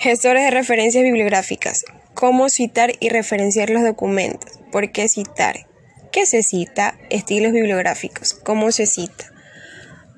[0.00, 1.84] Gestores de referencias bibliográficas.
[2.14, 4.60] ¿Cómo citar y referenciar los documentos?
[4.70, 5.66] ¿Por qué citar?
[6.12, 6.96] ¿Qué se cita?
[7.10, 8.34] Estilos bibliográficos.
[8.34, 9.32] ¿Cómo se cita?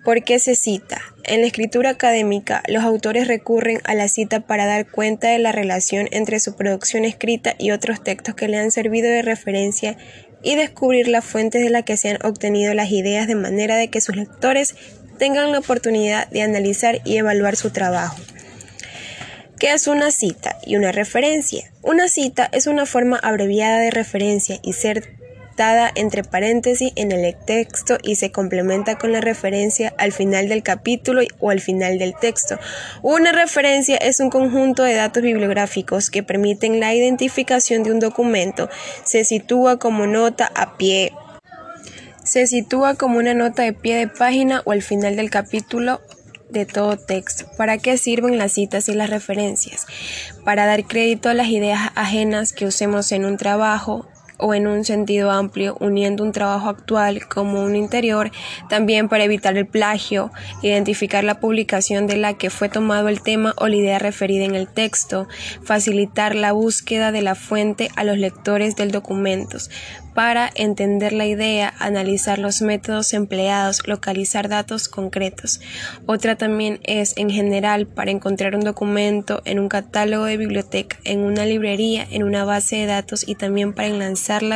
[0.04, 1.01] ¿Por qué se cita?
[1.24, 5.51] En la escritura académica, los autores recurren a la cita para dar cuenta de la
[5.51, 9.97] relación entre su producción escrita y otros textos que le han servido de referencia
[10.43, 13.89] y descubrir las fuentes de las que se han obtenido las ideas de manera de
[13.89, 14.75] que sus lectores
[15.19, 18.19] tengan la oportunidad de analizar y evaluar su trabajo.
[19.61, 21.70] ¿Qué es una cita y una referencia?
[21.82, 25.20] Una cita es una forma abreviada de referencia y ser
[25.95, 31.20] entre paréntesis en el texto y se complementa con la referencia al final del capítulo
[31.38, 32.59] o al final del texto.
[33.02, 38.70] Una referencia es un conjunto de datos bibliográficos que permiten la identificación de un documento.
[39.04, 41.12] Se sitúa como nota a pie.
[42.24, 46.01] Se sitúa como una nota de pie de página o al final del capítulo
[46.50, 47.46] de todo texto.
[47.56, 49.86] ¿Para qué sirven las citas y las referencias?
[50.45, 54.07] Para dar crédito a las ideas ajenas que usemos en un trabajo,
[54.41, 58.30] o en un sentido amplio, uniendo un trabajo actual como un interior,
[58.69, 60.30] también para evitar el plagio,
[60.63, 64.55] identificar la publicación de la que fue tomado el tema o la idea referida en
[64.55, 65.28] el texto,
[65.62, 69.59] facilitar la búsqueda de la fuente a los lectores del documento,
[70.15, 75.60] para entender la idea, analizar los métodos empleados, localizar datos concretos.
[76.06, 81.21] Otra también es, en general, para encontrar un documento en un catálogo de biblioteca, en
[81.21, 83.88] una librería, en una base de datos y también para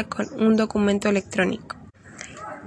[0.09, 1.77] con un documento electrónico.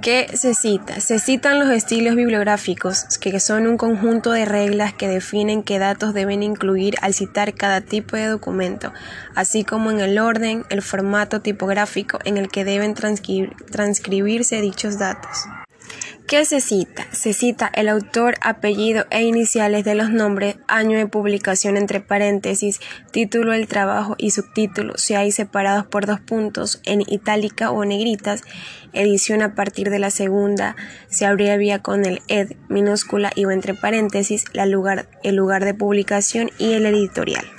[0.01, 0.99] ¿Qué se cita?
[0.99, 6.13] Se citan los estilos bibliográficos, que son un conjunto de reglas que definen qué datos
[6.13, 8.91] deben incluir al citar cada tipo de documento,
[9.35, 15.45] así como en el orden, el formato tipográfico en el que deben transcribirse dichos datos.
[16.27, 17.07] ¿Qué se cita?
[17.13, 22.81] Se cita el autor, apellido e iniciales de los nombres, año de publicación entre paréntesis,
[23.11, 28.41] título del trabajo y subtítulo, si hay separados por dos puntos, en itálica o negritas,
[28.91, 30.75] edición a partir de la segunda,
[31.07, 36.73] se abrevia con el ed minúscula y o entre paréntesis, el lugar de publicación y
[36.73, 37.56] el editorial.